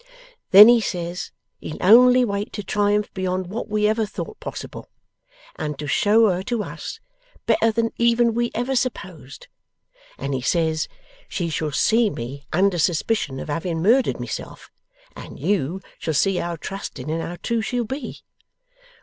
Then 0.49 0.67
he 0.67 0.81
says 0.81 1.31
he'll 1.59 1.77
only 1.79 2.25
wait 2.25 2.51
to 2.53 2.63
triumph 2.63 3.13
beyond 3.13 3.45
what 3.51 3.67
we 3.69 3.87
ever 3.87 4.03
thought 4.07 4.39
possible, 4.39 4.89
and 5.57 5.77
to 5.77 5.85
show 5.85 6.27
her 6.31 6.41
to 6.41 6.63
us 6.63 6.99
better 7.45 7.71
than 7.71 7.91
even 7.97 8.33
we 8.33 8.49
ever 8.55 8.75
supposed; 8.75 9.47
and 10.17 10.33
he 10.33 10.41
says, 10.41 10.87
"She 11.29 11.51
shall 11.51 11.71
see 11.71 12.09
me 12.09 12.47
under 12.51 12.79
suspicion 12.79 13.39
of 13.39 13.47
having 13.49 13.83
murdered 13.83 14.19
myself, 14.19 14.71
and 15.15 15.39
YOU 15.39 15.81
shall 15.99 16.15
see 16.15 16.37
how 16.37 16.55
trusting 16.55 17.11
and 17.11 17.21
how 17.21 17.35
true 17.39 17.61
she'll 17.61 17.83
be." 17.85 18.21